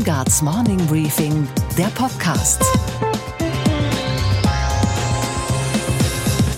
[0.00, 2.64] Steingarts Morning Briefing, der Podcast.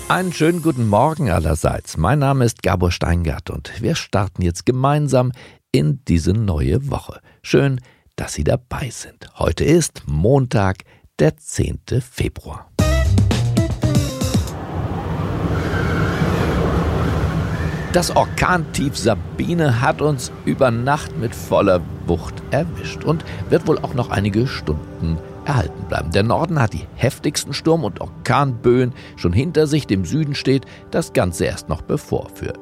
[0.07, 1.97] Einen schönen guten Morgen allerseits.
[1.97, 5.33] Mein Name ist Gabor Steingart und wir starten jetzt gemeinsam
[5.73, 7.19] in diese neue Woche.
[7.41, 7.81] Schön,
[8.15, 9.27] dass Sie dabei sind.
[9.37, 10.83] Heute ist Montag,
[11.19, 11.81] der 10.
[11.99, 12.71] Februar.
[17.93, 23.93] Das Orkantief Sabine hat uns über Nacht mit voller Wucht erwischt und wird wohl auch
[23.93, 26.09] noch einige Stunden erhalten bleiben.
[26.09, 31.13] Der Norden hat die heftigsten Sturm- und Orkanböen schon hinter sich, dem Süden steht das
[31.13, 32.29] Ganze erst noch bevor.
[32.33, 32.53] Für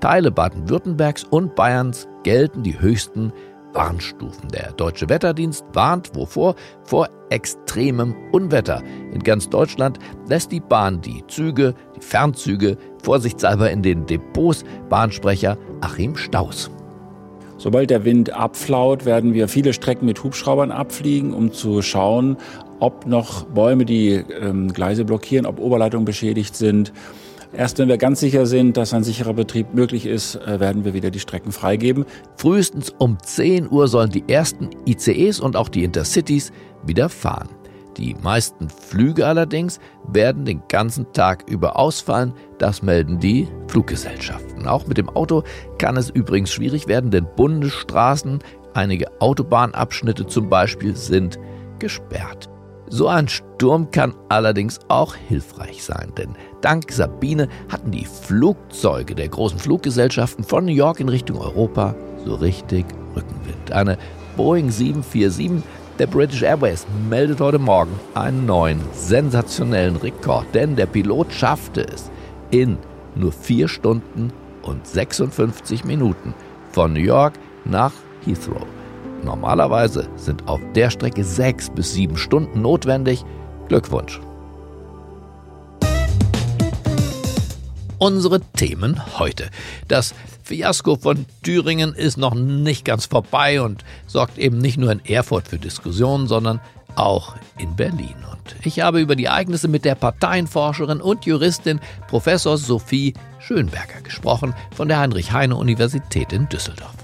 [0.00, 3.32] Teile Baden-Württembergs und Bayerns gelten die höchsten
[3.72, 4.48] Warnstufen.
[4.48, 6.56] Der Deutsche Wetterdienst warnt wovor?
[6.82, 8.82] Vor extremem Unwetter.
[9.12, 14.64] In ganz Deutschland lässt die Bahn die Züge, die Fernzüge vorsichtshalber in den Depots.
[14.88, 16.70] Bahnsprecher Achim Staus.
[17.58, 22.38] Sobald der Wind abflaut, werden wir viele Strecken mit Hubschraubern abfliegen, um zu schauen,
[22.78, 26.92] ob noch Bäume die ähm, Gleise blockieren, ob Oberleitungen beschädigt sind.
[27.52, 30.94] Erst wenn wir ganz sicher sind, dass ein sicherer Betrieb möglich ist, äh, werden wir
[30.94, 32.06] wieder die Strecken freigeben.
[32.36, 36.52] Frühestens um 10 Uhr sollen die ersten ICEs und auch die Intercities
[36.84, 37.48] wieder fahren.
[38.00, 44.66] Die meisten Flüge allerdings werden den ganzen Tag über ausfallen, das melden die Fluggesellschaften.
[44.66, 45.42] Auch mit dem Auto
[45.78, 48.38] kann es übrigens schwierig werden, denn Bundesstraßen,
[48.72, 51.38] einige Autobahnabschnitte zum Beispiel, sind
[51.78, 52.48] gesperrt.
[52.88, 59.28] So ein Sturm kann allerdings auch hilfreich sein, denn dank Sabine hatten die Flugzeuge der
[59.28, 63.72] großen Fluggesellschaften von New York in Richtung Europa so richtig Rückenwind.
[63.72, 63.98] Eine
[64.36, 65.62] Boeing 747
[66.00, 72.10] der British Airways meldet heute Morgen einen neuen sensationellen Rekord, denn der Pilot schaffte es
[72.50, 72.78] in
[73.14, 74.32] nur vier Stunden
[74.62, 76.32] und 56 Minuten
[76.72, 77.34] von New York
[77.66, 77.92] nach
[78.24, 78.66] Heathrow.
[79.22, 83.22] Normalerweise sind auf der Strecke sechs bis sieben Stunden notwendig.
[83.68, 84.22] Glückwunsch!
[87.98, 89.50] Unsere Themen heute.
[89.86, 90.14] Das
[90.50, 95.46] Fiasko von Thüringen ist noch nicht ganz vorbei und sorgt eben nicht nur in Erfurt
[95.46, 96.60] für Diskussionen, sondern
[96.96, 98.16] auch in Berlin.
[98.28, 101.78] Und ich habe über die Ereignisse mit der Parteienforscherin und Juristin
[102.08, 106.96] Professor Sophie Schönberger gesprochen von der Heinrich-Heine-Universität in Düsseldorf.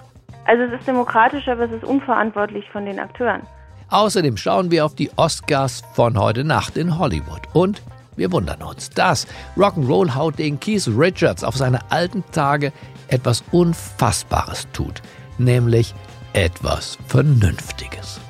[0.47, 3.43] Also es ist demokratisch, aber es ist unverantwortlich von den Akteuren.
[3.91, 7.43] Außerdem schauen wir auf die Oscars von heute Nacht in Hollywood.
[7.53, 7.81] Und
[8.17, 9.27] wir wundern uns, dass
[9.57, 12.73] Rock'n'Roll haut den Keith Richards auf seine alten Tage
[13.09, 15.03] etwas Unfassbares tut,
[15.39, 15.95] nämlich
[16.33, 18.21] etwas Vernünftiges.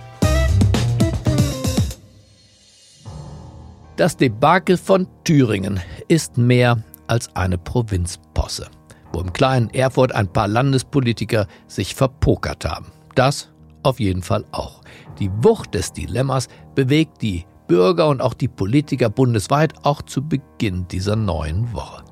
[3.96, 8.68] Das Debakel von Thüringen ist mehr als eine Provinzposse
[9.16, 12.92] wo im kleinen Erfurt ein paar Landespolitiker sich verpokert haben.
[13.14, 13.50] Das
[13.82, 14.82] auf jeden Fall auch.
[15.18, 20.86] Die Wucht des Dilemmas bewegt die Bürger und auch die Politiker bundesweit auch zu Beginn
[20.88, 22.04] dieser neuen Woche.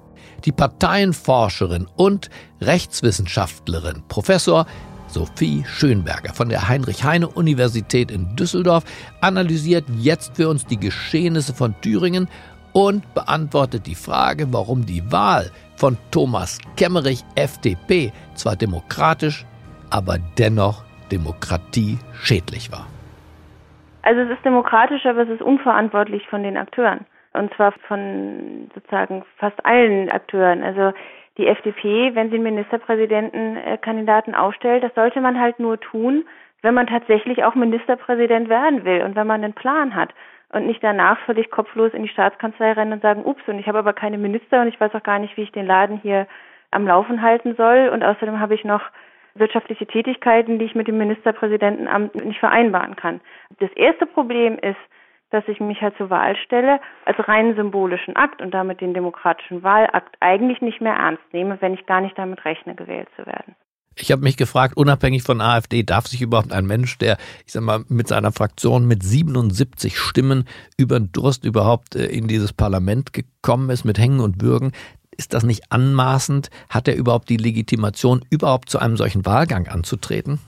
[0.45, 2.29] Die Parteienforscherin und
[2.61, 4.67] Rechtswissenschaftlerin Professor
[5.07, 8.85] Sophie Schönberger von der Heinrich-Heine-Universität in Düsseldorf
[9.21, 12.29] analysiert jetzt für uns die Geschehnisse von Thüringen
[12.73, 19.47] und beantwortet die Frage, warum die Wahl von Thomas Kemmerich FDP zwar demokratisch,
[19.91, 22.87] aber dennoch Demokratie schädlich war.
[24.03, 27.07] Also es ist demokratisch, aber es ist unverantwortlich von den Akteuren.
[27.35, 30.63] Und zwar von sozusagen fast allen Akteuren.
[30.63, 30.93] Also
[31.37, 36.25] die FDP, wenn sie einen Ministerpräsidentenkandidaten aufstellt, das sollte man halt nur tun,
[36.63, 40.15] wenn man tatsächlich auch Ministerpräsident werden will und wenn man einen Plan hat
[40.51, 43.79] und nicht danach völlig kopflos in die Staatskanzlei rennen und sagen, ups, und ich habe
[43.79, 46.27] aber keine Minister und ich weiß auch gar nicht, wie ich den Laden hier
[46.71, 47.91] am Laufen halten soll.
[47.93, 48.83] Und außerdem habe ich noch
[49.35, 53.21] wirtschaftliche Tätigkeiten, die ich mit dem Ministerpräsidentenamt nicht vereinbaren kann.
[53.59, 54.79] Das erste Problem ist,
[55.31, 59.63] dass ich mich halt zur Wahl stelle als rein symbolischen Akt und damit den demokratischen
[59.63, 63.57] Wahlakt eigentlich nicht mehr ernst nehme, wenn ich gar nicht damit rechne, gewählt zu werden.
[63.97, 67.17] Ich habe mich gefragt, unabhängig von AfD, darf sich überhaupt ein Mensch, der,
[67.47, 72.27] ich sag mal, mit seiner Fraktion mit 77 Stimmen über den Durst überhaupt äh, in
[72.27, 74.73] dieses Parlament gekommen ist, mit Hängen und Bürgen,
[75.17, 76.51] ist das nicht anmaßend?
[76.69, 80.41] Hat er überhaupt die Legitimation, überhaupt zu einem solchen Wahlgang anzutreten?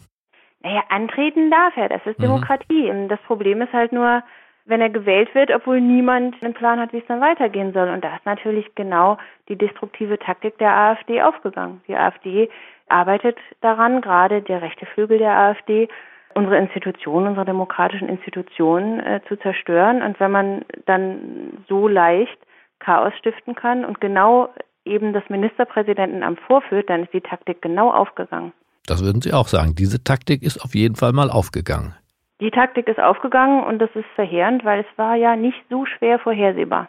[0.62, 2.25] Naja, antreten darf er, das ist mhm.
[2.25, 2.93] Demokratie.
[2.93, 3.08] Mhm.
[3.08, 4.25] Das Problem ist halt nur,
[4.67, 7.89] wenn er gewählt wird, obwohl niemand einen Plan hat, wie es dann weitergehen soll.
[7.89, 9.17] Und da ist natürlich genau
[9.49, 11.81] die destruktive Taktik der AfD aufgegangen.
[11.87, 12.51] Die AfD
[12.89, 15.89] arbeitet daran, gerade der rechte Flügel der AfD,
[16.35, 20.03] unsere Institutionen, unsere demokratischen Institutionen äh, zu zerstören.
[20.03, 22.37] Und wenn man dann so leicht
[22.81, 24.51] Chaos stiften kann und genau
[24.85, 28.53] eben das Ministerpräsidentenamt vorführt, dann ist die Taktik genau aufgegangen.
[28.87, 29.75] Das würden Sie auch sagen.
[29.75, 31.95] Diese Taktik ist auf jeden Fall mal aufgegangen.
[32.38, 36.19] Die Taktik ist aufgegangen und das ist verheerend, weil es war ja nicht so schwer
[36.19, 36.88] vorhersehbar.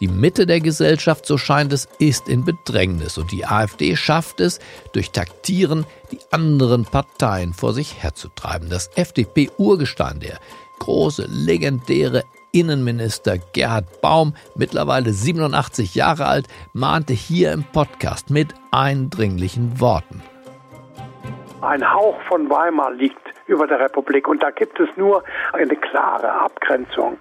[0.00, 4.60] Die Mitte der Gesellschaft, so scheint es, ist in Bedrängnis und die AfD schafft es,
[4.94, 8.70] durch Taktieren die anderen Parteien vor sich herzutreiben.
[8.70, 10.38] Das FDP-Urgestein, der
[10.78, 19.78] große, legendäre Innenminister Gerhard Baum, mittlerweile 87 Jahre alt, mahnte hier im Podcast mit eindringlichen
[19.80, 20.22] Worten.
[21.62, 25.22] Ein Hauch von Weimar liegt über der Republik und da gibt es nur
[25.52, 27.18] eine klare Abgrenzung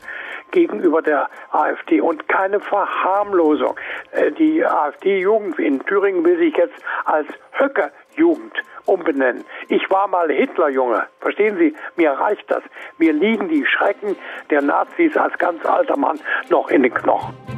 [0.50, 3.76] gegenüber der AfD und keine Verharmlosung.
[4.12, 6.74] Äh, die AfD-Jugend in Thüringen will sich jetzt
[7.06, 8.54] als Höcke-Jugend
[8.86, 9.46] umbenennen.
[9.70, 11.06] Ich war mal Hitlerjunge.
[11.20, 11.76] Verstehen Sie?
[11.96, 12.64] Mir reicht das.
[12.98, 14.16] Mir liegen die Schrecken
[14.50, 17.51] der Nazis als ganz alter Mann noch in den Knochen.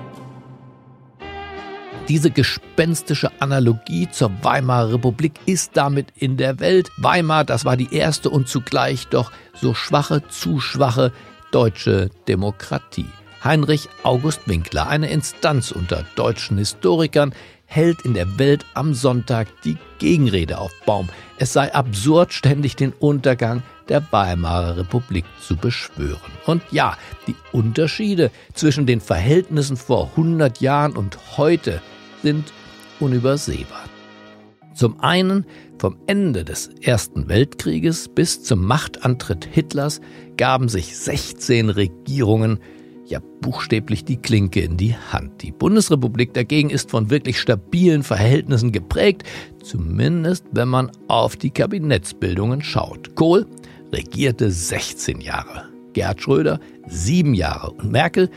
[2.10, 6.92] Diese gespenstische Analogie zur Weimarer Republik ist damit in der Welt.
[6.98, 11.14] Weimar, das war die erste und zugleich doch so schwache, zu schwache
[11.52, 13.08] deutsche Demokratie.
[13.42, 17.34] Heinrich August Winkler, eine Instanz unter deutschen Historikern,
[17.66, 21.08] hält in der Welt am Sonntag die Gegenrede auf Baum.
[21.38, 26.20] Es sei absurd, ständig den Untergang der Weimarer Republik zu beschwören.
[26.46, 26.98] Und ja,
[27.28, 31.82] die Unterschiede zwischen den Verhältnissen vor 100 Jahren und heute
[32.24, 32.52] sind
[33.00, 33.84] unübersehbar.
[34.74, 35.46] Zum einen
[35.78, 40.02] vom Ende des Ersten Weltkrieges bis zum Machtantritt Hitlers
[40.36, 42.60] gaben sich 16 Regierungen
[43.06, 45.44] ja buchstäblich die Klinke in die Hand.
[45.44, 49.24] Die Bundesrepublik dagegen ist von wirklich stabilen Verhältnissen geprägt,
[49.62, 53.16] zumindest wenn man auf die Kabinettsbildungen schaut.
[53.16, 53.46] Kohl
[53.92, 58.30] regierte 16 Jahre, Gerd Schröder sieben Jahre und Merkel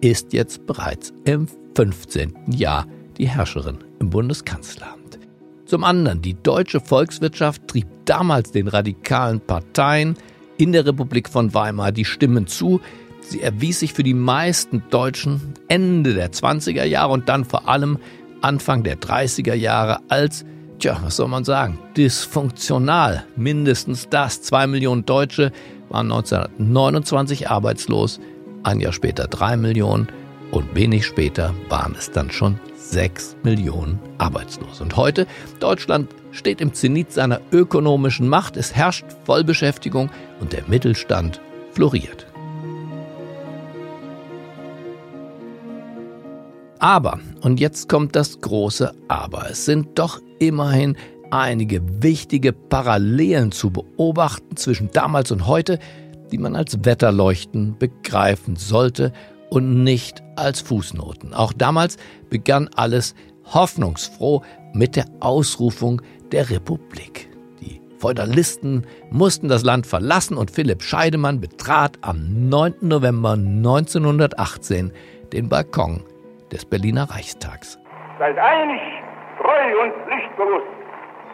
[0.00, 2.34] ist jetzt bereits im 15.
[2.48, 2.86] Jahr
[3.20, 5.18] die Herrscherin im Bundeskanzleramt.
[5.66, 10.16] Zum anderen, die deutsche Volkswirtschaft trieb damals den radikalen Parteien
[10.56, 12.80] in der Republik von Weimar die Stimmen zu.
[13.20, 17.98] Sie erwies sich für die meisten Deutschen Ende der 20er Jahre und dann vor allem
[18.40, 20.46] Anfang der 30er Jahre als,
[20.78, 23.24] tja, was soll man sagen, dysfunktional.
[23.36, 24.40] Mindestens das.
[24.40, 25.52] Zwei Millionen Deutsche
[25.90, 28.18] waren 1929 arbeitslos,
[28.62, 30.08] ein Jahr später drei Millionen
[30.52, 32.58] und wenig später waren es dann schon
[32.90, 34.80] 6 Millionen arbeitslos.
[34.80, 35.26] Und heute,
[35.60, 40.10] Deutschland steht im Zenit seiner ökonomischen Macht, es herrscht Vollbeschäftigung
[40.40, 41.40] und der Mittelstand
[41.72, 42.26] floriert.
[46.80, 50.96] Aber, und jetzt kommt das große Aber, es sind doch immerhin
[51.30, 55.78] einige wichtige Parallelen zu beobachten zwischen damals und heute,
[56.32, 59.12] die man als Wetterleuchten begreifen sollte
[59.50, 61.34] und nicht als Fußnoten.
[61.34, 61.98] Auch damals
[62.30, 63.14] begann alles
[63.52, 64.42] hoffnungsfroh
[64.72, 66.00] mit der Ausrufung
[66.32, 67.28] der Republik.
[67.60, 72.76] Die Feudalisten mussten das Land verlassen und Philipp Scheidemann betrat am 9.
[72.82, 74.92] November 1918
[75.32, 76.04] den Balkon
[76.52, 77.78] des Berliner Reichstags.
[78.18, 78.80] Seid einig,
[79.38, 80.66] treu und pflichtbewusst.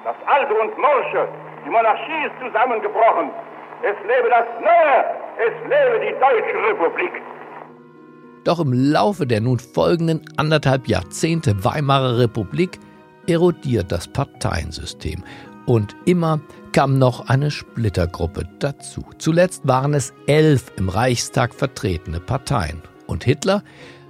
[0.04, 1.28] Das Alte und Morsche,
[1.64, 3.30] die Monarchie ist zusammengebrochen.
[3.82, 4.98] Es lebe das Neue,
[5.36, 7.12] es lebe die Deutsche Republik.
[8.46, 12.78] Doch im Laufe der nun folgenden anderthalb Jahrzehnte Weimarer Republik
[13.26, 15.24] erodiert das Parteiensystem.
[15.66, 16.40] Und immer
[16.70, 19.04] kam noch eine Splittergruppe dazu.
[19.18, 22.82] Zuletzt waren es elf im Reichstag vertretene Parteien.
[23.08, 23.64] Und Hitler?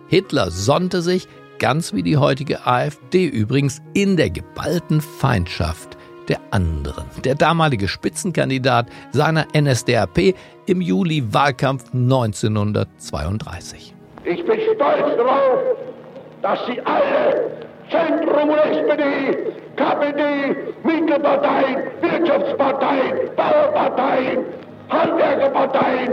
[0.09, 5.97] Hitler sonnte sich, ganz wie die heutige AfD übrigens, in der geballten Feindschaft
[6.29, 7.07] der anderen.
[7.25, 10.35] Der damalige Spitzenkandidat seiner NSDAP
[10.67, 13.96] im Juli-Wahlkampf 1932.
[14.29, 15.61] Ich bin stolz darauf,
[16.43, 17.49] dass Sie alle,
[17.89, 24.39] Zentrum und SPD, KPD, Mittelparteien, Wirtschaftsparteien, Bauerparteien,
[24.89, 26.13] Handwerkerparteien,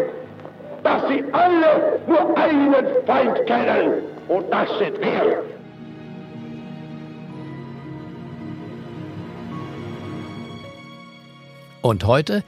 [0.83, 4.03] dass Sie alle nur einen Feind kennen.
[4.27, 5.43] Und das sind wir.
[11.81, 12.43] Und heute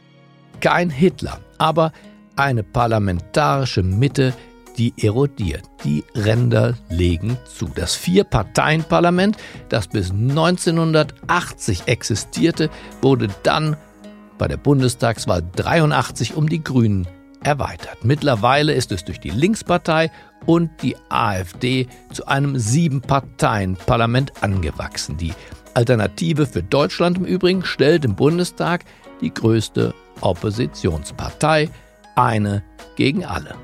[0.61, 1.91] kein Hitler, aber
[2.35, 4.33] eine parlamentarische Mitte,
[4.77, 5.63] die erodiert.
[5.83, 7.67] Die Ränder legen zu.
[7.73, 9.37] Das Vier-Parteien-Parlament,
[9.69, 12.69] das bis 1980 existierte,
[13.01, 13.77] wurde dann
[14.37, 17.07] bei der Bundestagswahl 83 um die Grünen
[17.43, 18.03] erweitert.
[18.03, 20.11] Mittlerweile ist es durch die Linkspartei
[20.45, 25.17] und die AfD zu einem Sieben-Parteien-Parlament angewachsen.
[25.17, 25.33] Die
[25.73, 28.85] Alternative für Deutschland im Übrigen stellt im Bundestag
[29.21, 31.69] die größte Oppositionspartei,
[32.15, 32.63] eine
[32.95, 33.55] gegen alle.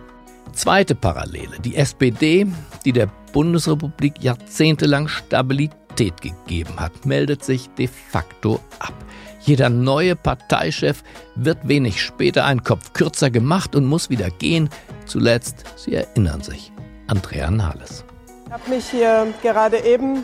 [0.54, 1.60] Zweite Parallele.
[1.60, 2.46] Die SPD,
[2.86, 8.94] die der Bundesrepublik jahrzehntelang Stabilität gegeben hat, meldet sich de facto ab.
[9.40, 11.04] Jeder neue Parteichef
[11.36, 14.70] wird wenig später einen Kopf kürzer gemacht und muss wieder gehen.
[15.06, 16.72] Zuletzt, Sie erinnern sich,
[17.08, 18.06] Andrea Nahles.
[18.46, 20.24] Ich habe mich hier gerade eben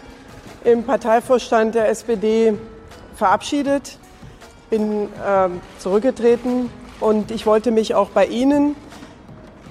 [0.63, 2.53] im Parteivorstand der SPD
[3.15, 3.97] verabschiedet,
[4.69, 6.69] bin äh, zurückgetreten
[6.99, 8.75] und ich wollte mich auch bei Ihnen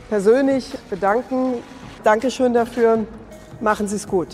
[0.09, 1.55] persönlich bedanken.
[2.05, 3.07] Dankeschön dafür.
[3.61, 4.29] Machen Sie es gut.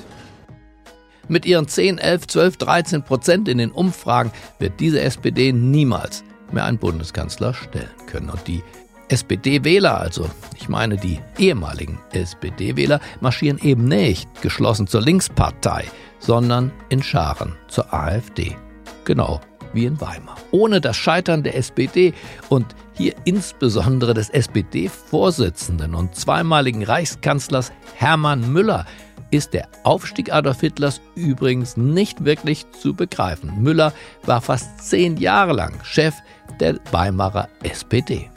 [1.29, 6.65] Mit ihren 10, 11, 12, 13 Prozent in den Umfragen wird diese SPD niemals mehr
[6.65, 8.29] einen Bundeskanzler stellen können.
[8.29, 8.63] Und die
[9.09, 15.85] SPD-Wähler, also ich meine die ehemaligen SPD-Wähler, marschieren eben nicht geschlossen zur Linkspartei,
[16.19, 18.57] sondern in Scharen zur AfD.
[19.05, 19.41] Genau
[19.73, 20.37] wie in Weimar.
[20.51, 22.13] Ohne das Scheitern der SPD
[22.49, 22.67] und
[23.03, 28.87] hier insbesondere des SPD-Vorsitzenden und zweimaligen Reichskanzlers Hermann Müller
[29.33, 33.61] ist der Aufstieg Adolf Hitlers übrigens nicht wirklich zu begreifen.
[33.61, 33.93] Müller
[34.25, 36.15] war fast zehn Jahre lang Chef
[36.61, 38.31] der Weimarer SPD.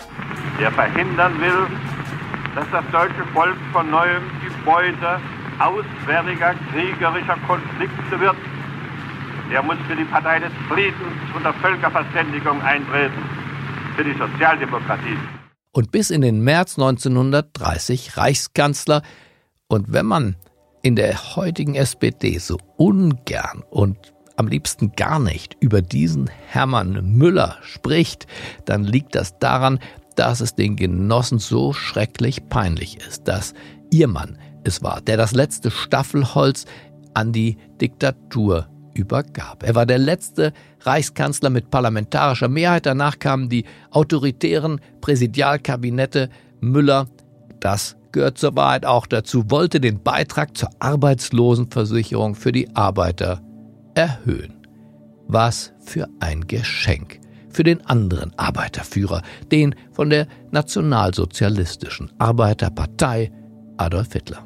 [0.60, 1.68] Der verhindern will,
[2.56, 5.20] dass das deutsche Volk von neuem die Beute
[5.60, 8.36] auswärtiger kriegerischer Konflikte wird,
[9.52, 13.35] der muss für die Partei des Friedens und der Völkerverständigung eintreten,
[13.96, 15.18] für die Sozialdemokratie.
[15.72, 19.02] Und bis in den März 1930 Reichskanzler.
[19.68, 20.36] Und wenn man
[20.84, 27.58] in der heutigen SPD so ungern und am liebsten gar nicht über diesen Hermann Müller
[27.64, 28.28] spricht,
[28.66, 29.80] dann liegt das daran,
[30.16, 33.54] dass es den Genossen so schrecklich peinlich ist, dass
[33.92, 36.66] ihr Mann es war, der das letzte Staffelholz
[37.14, 39.64] an die Diktatur übergab.
[39.64, 42.86] Er war der letzte Reichskanzler mit parlamentarischer Mehrheit.
[42.86, 46.30] Danach kamen die autoritären Präsidialkabinette
[46.62, 47.08] Müller.
[47.60, 53.42] Das gehört zur Wahrheit auch dazu, wollte den Beitrag zur Arbeitslosenversicherung für die Arbeiter
[53.94, 54.54] erhöhen.
[55.28, 59.22] Was für ein Geschenk für den anderen Arbeiterführer,
[59.52, 63.32] den von der nationalsozialistischen Arbeiterpartei
[63.78, 64.46] Adolf Hitler.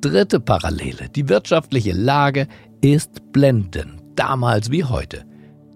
[0.00, 1.08] Dritte Parallele.
[1.08, 2.46] Die wirtschaftliche Lage
[2.80, 5.24] ist blendend, damals wie heute.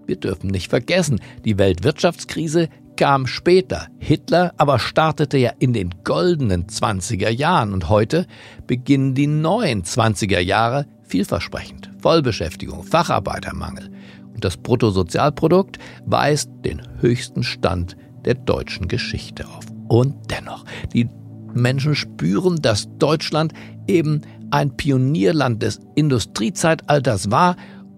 [0.05, 3.87] Wir dürfen nicht vergessen, die Weltwirtschaftskrise kam später.
[3.99, 8.27] Hitler aber startete ja in den goldenen 20er Jahren und heute
[8.67, 11.89] beginnen die neuen 20er Jahre vielversprechend.
[11.99, 13.89] Vollbeschäftigung, Facharbeitermangel.
[14.33, 19.65] Und das Bruttosozialprodukt weist den höchsten Stand der deutschen Geschichte auf.
[19.87, 21.09] Und dennoch, die
[21.53, 23.53] Menschen spüren, dass Deutschland
[23.87, 27.55] eben ein Pionierland des Industriezeitalters war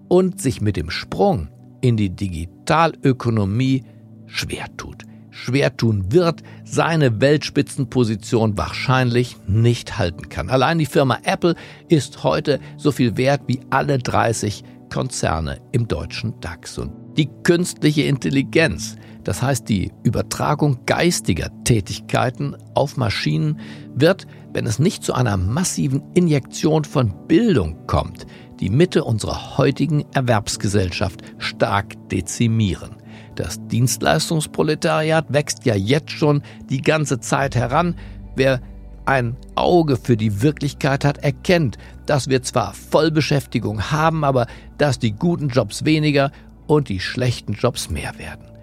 [0.08, 1.48] und sich mit dem Sprung
[1.80, 3.84] in die Digitalökonomie
[4.26, 5.04] schwer tut.
[5.30, 10.48] Schwer tun wird, seine Weltspitzenposition wahrscheinlich nicht halten kann.
[10.48, 11.56] Allein die Firma Apple
[11.88, 16.78] ist heute so viel wert wie alle 30 Konzerne im deutschen DAX.
[16.78, 23.58] Und die künstliche Intelligenz, das heißt die Übertragung geistiger Tätigkeiten auf Maschinen,
[23.94, 28.26] wird, wenn es nicht zu einer massiven Injektion von Bildung kommt,
[28.60, 32.96] die Mitte unserer heutigen Erwerbsgesellschaft stark dezimieren.
[33.34, 37.96] Das Dienstleistungsproletariat wächst ja jetzt schon die ganze Zeit heran.
[38.36, 38.60] Wer
[39.06, 44.46] ein Auge für die Wirklichkeit hat, erkennt, dass wir zwar Vollbeschäftigung haben, aber
[44.78, 46.30] dass die guten Jobs weniger
[46.66, 48.53] und die schlechten Jobs mehr werden.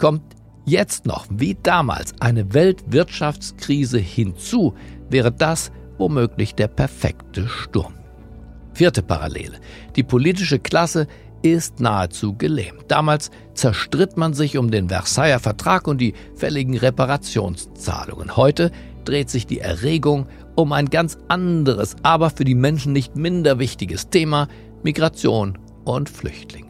[0.00, 0.22] Kommt
[0.64, 4.74] jetzt noch, wie damals, eine Weltwirtschaftskrise hinzu,
[5.10, 7.92] wäre das womöglich der perfekte Sturm.
[8.72, 9.58] Vierte Parallele.
[9.96, 11.06] Die politische Klasse
[11.42, 12.84] ist nahezu gelähmt.
[12.88, 18.36] Damals zerstritt man sich um den Versailler Vertrag und die fälligen Reparationszahlungen.
[18.36, 18.70] Heute
[19.04, 24.08] dreht sich die Erregung um ein ganz anderes, aber für die Menschen nicht minder wichtiges
[24.08, 24.48] Thema,
[24.82, 26.69] Migration und Flüchtlinge.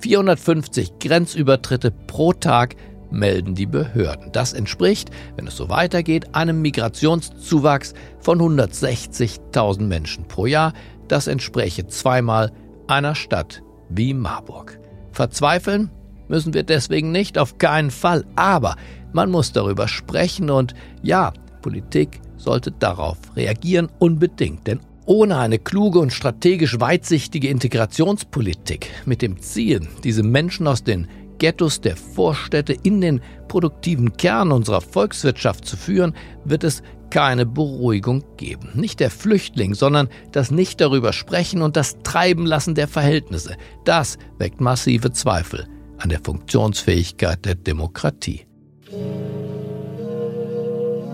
[0.00, 2.76] 450 Grenzübertritte pro Tag
[3.10, 4.32] melden die Behörden.
[4.32, 10.72] Das entspricht, wenn es so weitergeht, einem Migrationszuwachs von 160.000 Menschen pro Jahr.
[11.08, 12.52] Das entspräche zweimal
[12.86, 14.78] einer Stadt wie Marburg.
[15.12, 15.90] Verzweifeln
[16.28, 18.24] müssen wir deswegen nicht, auf keinen Fall.
[18.36, 18.76] Aber
[19.12, 24.66] man muss darüber sprechen und ja, Politik sollte darauf reagieren unbedingt.
[24.66, 24.80] Denn
[25.10, 31.08] ohne eine kluge und strategisch weitsichtige Integrationspolitik mit dem Ziel, diese Menschen aus den
[31.40, 36.14] Ghettos der Vorstädte in den produktiven Kern unserer Volkswirtschaft zu führen,
[36.44, 38.68] wird es keine Beruhigung geben.
[38.74, 43.56] Nicht der Flüchtling, sondern das Nicht darüber sprechen und das Treiben lassen der Verhältnisse.
[43.84, 45.66] Das weckt massive Zweifel
[45.98, 48.46] an der Funktionsfähigkeit der Demokratie.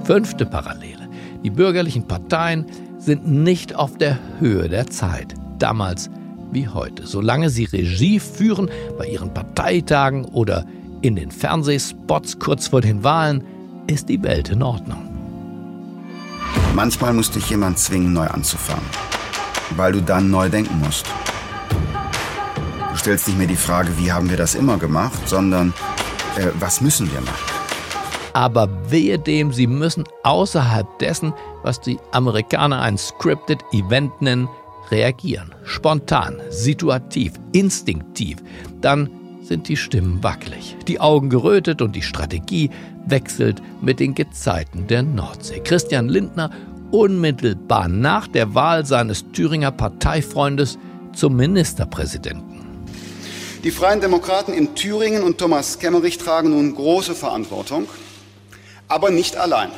[0.05, 1.09] Fünfte Parallele.
[1.43, 2.67] Die bürgerlichen Parteien
[3.07, 5.35] sind nicht auf der Höhe der Zeit.
[5.59, 6.11] Damals
[6.51, 7.07] wie heute.
[7.07, 10.67] Solange sie Regie führen bei ihren Parteitagen oder
[11.03, 13.45] in den Fernsehspots kurz vor den Wahlen,
[13.87, 15.09] ist die Welt in Ordnung.
[16.75, 18.85] Manchmal muss dich jemand zwingen, neu anzufangen,
[19.77, 21.07] weil du dann neu denken musst.
[22.91, 25.73] Du stellst nicht mehr die Frage, wie haben wir das immer gemacht, sondern
[26.37, 27.57] äh, was müssen wir machen?
[28.33, 31.33] Aber wehe dem, sie müssen außerhalb dessen,
[31.66, 34.49] was die Amerikaner ein Scripted Event nennen,
[34.90, 35.52] reagieren.
[35.64, 38.38] Spontan, situativ, instinktiv.
[38.80, 39.11] Dann
[39.42, 42.70] sind die Stimmen wackelig, die Augen gerötet und die Strategie
[43.06, 45.61] wechselt mit den Gezeiten der Nordsee.
[45.61, 46.50] Christian Lindner
[46.92, 50.78] unmittelbar nach der Wahl seines Thüringer Parteifreundes
[51.14, 52.64] zum Ministerpräsidenten.
[53.64, 57.88] Die Freien Demokraten in Thüringen und Thomas Kemmerich tragen nun große Verantwortung,
[58.87, 59.70] aber nicht allein.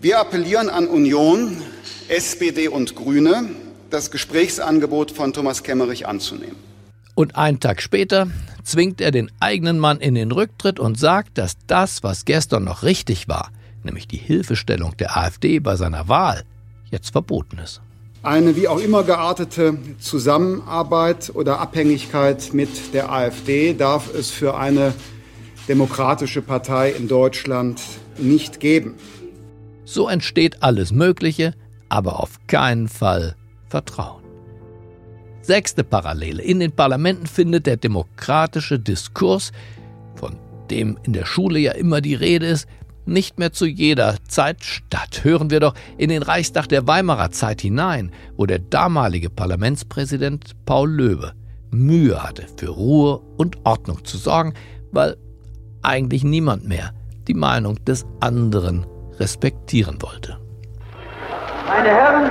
[0.00, 1.56] Wir appellieren an Union,
[2.06, 3.48] SPD und Grüne,
[3.90, 6.54] das Gesprächsangebot von Thomas Kemmerich anzunehmen.
[7.16, 8.28] Und einen Tag später
[8.62, 12.84] zwingt er den eigenen Mann in den Rücktritt und sagt, dass das, was gestern noch
[12.84, 13.50] richtig war,
[13.82, 16.44] nämlich die Hilfestellung der AfD bei seiner Wahl,
[16.92, 17.80] jetzt verboten ist.
[18.22, 24.94] Eine wie auch immer geartete Zusammenarbeit oder Abhängigkeit mit der AfD darf es für eine
[25.68, 27.80] demokratische Partei in Deutschland
[28.16, 28.94] nicht geben.
[29.88, 31.54] So entsteht alles Mögliche,
[31.88, 33.34] aber auf keinen Fall
[33.70, 34.22] Vertrauen.
[35.40, 36.42] Sechste Parallele.
[36.42, 39.50] In den Parlamenten findet der demokratische Diskurs,
[40.14, 40.36] von
[40.70, 42.68] dem in der Schule ja immer die Rede ist,
[43.06, 45.24] nicht mehr zu jeder Zeit statt.
[45.24, 50.90] Hören wir doch in den Reichstag der Weimarer Zeit hinein, wo der damalige Parlamentspräsident Paul
[50.90, 51.32] Löwe
[51.70, 54.52] Mühe hatte, für Ruhe und Ordnung zu sorgen,
[54.92, 55.16] weil
[55.80, 56.92] eigentlich niemand mehr
[57.26, 58.84] die Meinung des anderen
[59.20, 60.38] respektieren wollte.
[61.66, 62.30] Meine Herren,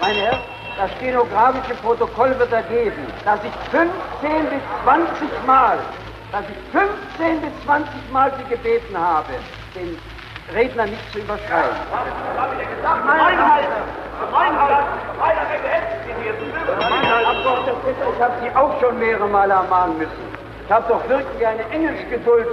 [0.00, 0.40] meine Herren,
[0.76, 3.90] das stenografische Protokoll wird ergeben, dass ich 15
[4.50, 5.78] bis 20 Mal,
[6.32, 9.34] dass ich 15 bis 20 Mal Sie gebeten habe,
[9.74, 9.98] den
[10.54, 11.76] Redner nicht zu überschreiten.
[18.12, 20.30] Ich habe Sie auch schon mehrere Male ermahnen müssen.
[20.64, 22.46] Ich habe doch wirklich eine Engelsgeduld.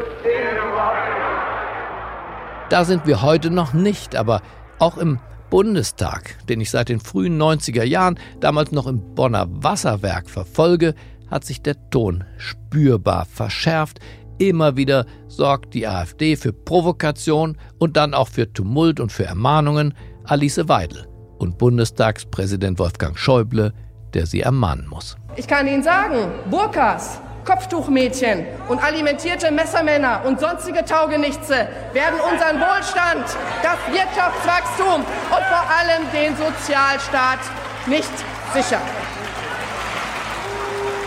[2.70, 4.42] Da sind wir heute noch nicht, aber
[4.78, 10.30] auch im Bundestag, den ich seit den frühen 90er Jahren damals noch im Bonner Wasserwerk
[10.30, 10.94] verfolge,
[11.32, 14.00] hat sich der Ton spürbar verschärft.
[14.38, 19.94] Immer wieder sorgt die AfD für Provokation und dann auch für Tumult und für Ermahnungen.
[20.26, 23.74] Alice Weidel und Bundestagspräsident Wolfgang Schäuble,
[24.14, 25.16] der sie ermahnen muss.
[25.38, 33.26] Ich kann Ihnen sagen, Burkas Kopftuchmädchen und alimentierte Messermänner und sonstige Taugenichtse werden unseren Wohlstand,
[33.64, 37.40] das Wirtschaftswachstum und vor allem den Sozialstaat
[37.88, 38.12] nicht
[38.54, 38.82] sichern.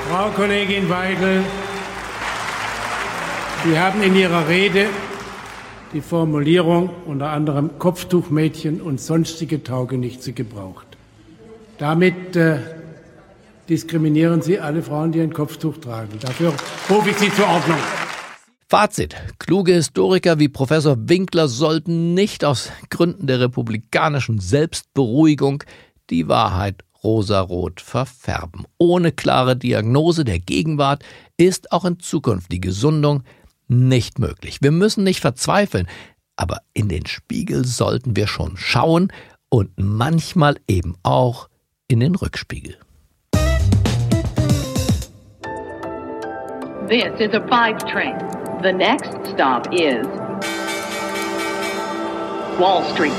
[0.08, 1.44] Frau Kollegin Weigel,
[3.62, 4.86] Sie haben in Ihrer Rede
[5.92, 10.86] die Formulierung unter anderem Kopftuchmädchen und sonstige Taugenichtse gebraucht.
[11.76, 12.60] Damit äh,
[13.70, 16.18] diskriminieren Sie alle Frauen, die ein Kopftuch tragen.
[16.20, 16.52] Dafür
[16.90, 17.78] rufe ich Sie zur Ordnung.
[18.68, 19.16] Fazit.
[19.38, 25.64] Kluge Historiker wie Professor Winkler sollten nicht aus Gründen der republikanischen Selbstberuhigung
[26.10, 28.64] die Wahrheit rosarot verfärben.
[28.78, 31.02] Ohne klare Diagnose der Gegenwart
[31.36, 33.22] ist auch in Zukunft die Gesundung
[33.68, 34.58] nicht möglich.
[34.60, 35.88] Wir müssen nicht verzweifeln,
[36.36, 39.12] aber in den Spiegel sollten wir schon schauen
[39.48, 41.48] und manchmal eben auch
[41.88, 42.76] in den Rückspiegel.
[46.90, 48.18] This is a five train.
[48.62, 50.04] The next stop is
[52.58, 53.12] Wall Street.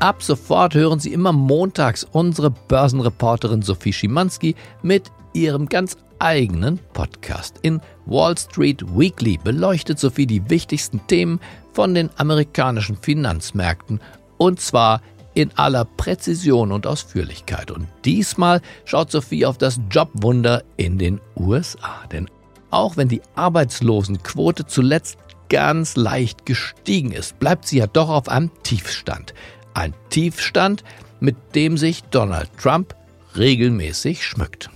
[0.00, 7.60] Ab sofort hören Sie immer montags unsere Börsenreporterin Sophie Schimanski mit ihrem ganz eigenen Podcast.
[7.62, 11.38] In Wall Street Weekly beleuchtet Sophie die wichtigsten Themen
[11.72, 14.00] von den amerikanischen Finanzmärkten
[14.38, 15.02] und zwar
[15.38, 17.70] in aller Präzision und Ausführlichkeit.
[17.70, 22.06] Und diesmal schaut Sophie auf das Jobwunder in den USA.
[22.10, 22.28] Denn
[22.70, 25.16] auch wenn die Arbeitslosenquote zuletzt
[25.48, 29.32] ganz leicht gestiegen ist, bleibt sie ja doch auf einem Tiefstand.
[29.74, 30.82] Ein Tiefstand,
[31.20, 32.96] mit dem sich Donald Trump
[33.36, 34.70] regelmäßig schmückt.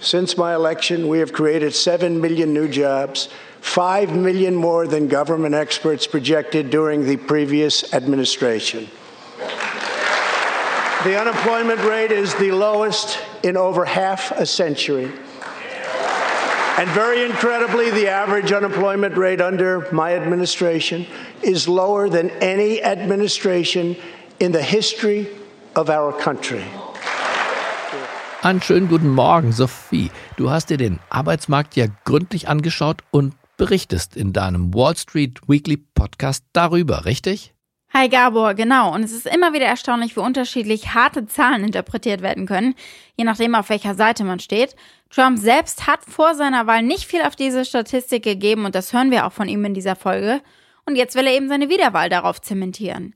[0.00, 3.28] Since my election, we have created 7 million new jobs,
[3.60, 8.88] 5 million more than government experts projected during the previous administration.
[11.04, 15.10] The unemployment rate is the lowest in over half a century.
[16.78, 21.06] And very incredibly, the average unemployment rate under my administration
[21.42, 23.96] is lower than any administration
[24.38, 25.26] in the history
[25.74, 26.62] of our country.
[28.42, 30.12] Einen schönen guten Morgen, Sophie.
[30.36, 35.78] Du hast dir den Arbeitsmarkt ja gründlich angeschaut und berichtest in deinem Wall Street Weekly
[35.94, 37.52] Podcast darüber, richtig?
[37.94, 38.94] Hi Gabor, genau.
[38.94, 42.74] Und es ist immer wieder erstaunlich, wie unterschiedlich harte Zahlen interpretiert werden können,
[43.16, 44.74] je nachdem, auf welcher Seite man steht.
[45.10, 49.10] Trump selbst hat vor seiner Wahl nicht viel auf diese Statistik gegeben und das hören
[49.10, 50.40] wir auch von ihm in dieser Folge.
[50.86, 53.14] Und jetzt will er eben seine Wiederwahl darauf zementieren.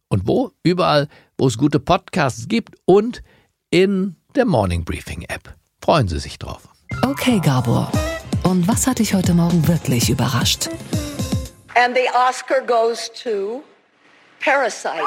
[0.08, 0.52] Und wo?
[0.62, 3.24] Überall, wo es gute Podcasts gibt und
[3.70, 5.52] in der Morning Briefing App.
[5.82, 6.68] Freuen Sie sich drauf.
[7.02, 7.90] Okay, Gabor.
[8.44, 10.68] Und was hat dich heute Morgen wirklich überrascht?
[11.74, 13.64] And the Oscar goes to
[14.38, 15.02] Parasite.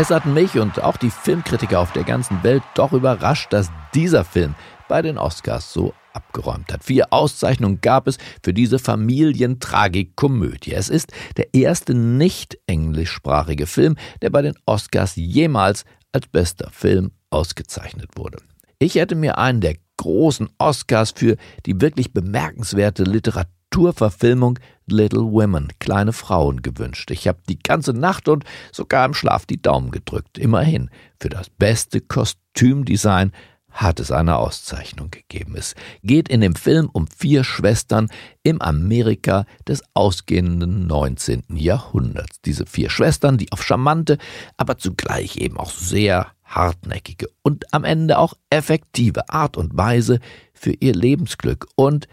[0.00, 4.24] Es hat mich und auch die Filmkritiker auf der ganzen Welt doch überrascht, dass dieser
[4.24, 4.54] Film
[4.86, 6.84] bei den Oscars so abgeräumt hat.
[6.84, 10.72] Vier Auszeichnungen gab es für diese Familientragikkomödie.
[10.72, 17.10] Es ist der erste nicht englischsprachige Film, der bei den Oscars jemals als bester Film
[17.30, 18.38] ausgezeichnet wurde.
[18.78, 26.12] Ich hätte mir einen der großen Oscars für die wirklich bemerkenswerte Literaturverfilmung Little Women, kleine
[26.12, 27.10] Frauen gewünscht.
[27.10, 30.38] Ich habe die ganze Nacht und sogar im Schlaf die Daumen gedrückt.
[30.38, 33.32] Immerhin, für das beste Kostümdesign
[33.70, 35.54] hat es eine Auszeichnung gegeben.
[35.56, 38.08] Es geht in dem Film um vier Schwestern
[38.42, 41.44] im Amerika des ausgehenden 19.
[41.54, 42.40] Jahrhunderts.
[42.40, 44.18] Diese vier Schwestern, die auf charmante,
[44.56, 50.18] aber zugleich eben auch sehr hartnäckige und am Ende auch effektive Art und Weise
[50.54, 52.08] für ihr Lebensglück und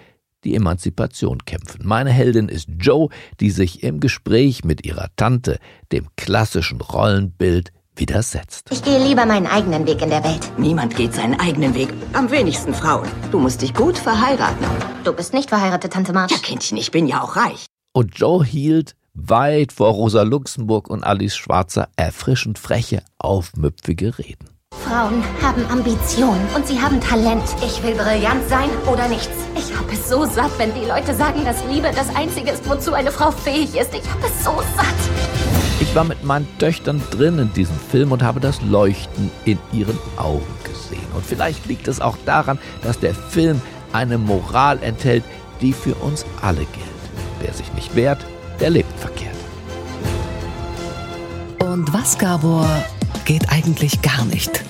[0.45, 1.81] die Emanzipation kämpfen.
[1.84, 5.60] Meine Heldin ist Joe, die sich im Gespräch mit ihrer Tante
[5.91, 8.67] dem klassischen Rollenbild widersetzt.
[8.71, 10.51] Ich gehe lieber meinen eigenen Weg in der Welt.
[10.58, 11.89] Niemand geht seinen eigenen Weg.
[12.13, 13.08] Am wenigsten Frauen.
[13.31, 14.65] Du musst dich gut verheiraten.
[15.03, 16.31] Du bist nicht verheiratet, Tante March.
[16.31, 17.65] Ja, Kindchen, ich bin ja auch reich.
[17.93, 24.55] Und Joe hielt weit vor Rosa Luxemburg und Alice Schwarzer erfrischend freche, aufmüpfige Reden.
[24.88, 27.43] Frauen haben Ambition und sie haben Talent.
[27.65, 29.32] Ich will brillant sein oder nichts.
[29.56, 32.93] Ich habe es so satt, wenn die Leute sagen, dass Liebe das Einzige ist, wozu
[32.93, 33.95] eine Frau fähig ist.
[33.95, 34.95] Ich habe es so satt.
[35.80, 39.98] Ich war mit meinen Töchtern drin in diesem Film und habe das Leuchten in ihren
[40.17, 41.08] Augen gesehen.
[41.15, 45.24] Und vielleicht liegt es auch daran, dass der Film eine Moral enthält,
[45.62, 46.86] die für uns alle gilt.
[47.39, 48.24] Wer sich nicht wehrt,
[48.60, 49.36] der lebt verkehrt.
[51.60, 52.67] Und was, Gabor,
[53.25, 54.63] geht eigentlich gar nicht?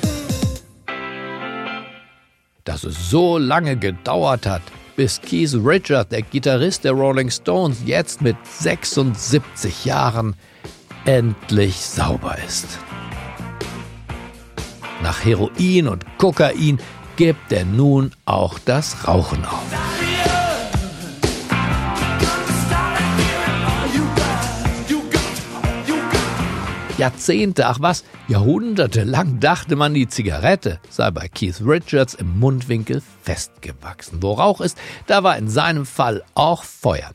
[2.64, 4.62] Dass es so lange gedauert hat,
[4.96, 10.36] bis Keith Richard, der Gitarrist der Rolling Stones, jetzt mit 76 Jahren
[11.06, 12.80] endlich sauber ist.
[15.04, 16.80] Nach Heroin und Kokain
[17.18, 19.85] gibt er nun auch das Rauchen auf.
[26.98, 33.02] Jahrzehnte, ach was, Jahrhunderte lang dachte man, die Zigarette sei bei Keith Richards im Mundwinkel
[33.22, 34.24] festgewachsen.
[34.24, 37.12] Wo Rauch ist, da war in seinem Fall auch Feuer.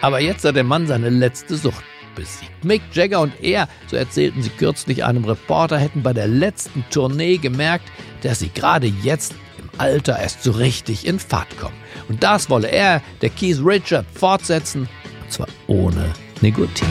[0.00, 1.82] Aber jetzt hat der Mann seine letzte Sucht
[2.14, 2.64] besiegt.
[2.64, 7.38] Mick Jagger und er, so erzählten sie kürzlich einem Reporter, hätten bei der letzten Tournee
[7.38, 7.90] gemerkt,
[8.22, 11.76] dass sie gerade jetzt im Alter erst so richtig in Fahrt kommen.
[12.08, 14.88] Und das wolle er, der Keith Richard, fortsetzen,
[15.24, 16.86] und zwar ohne Nikotin.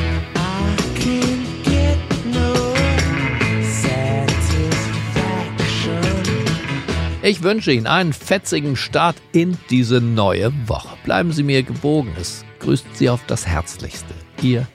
[7.27, 10.97] Ich wünsche Ihnen einen fetzigen Start in diese neue Woche.
[11.03, 12.15] Bleiben Sie mir gewogen.
[12.17, 14.13] Es grüßt Sie auf das Herzlichste.
[14.41, 14.65] Ihr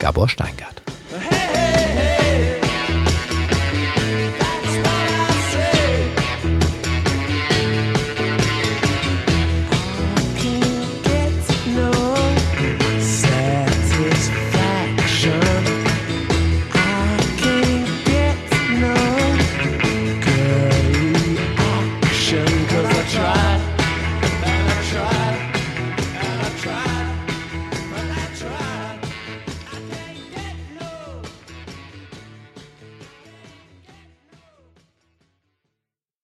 [0.00, 0.82] Gabor Steingart.